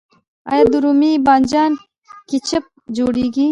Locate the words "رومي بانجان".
0.83-1.71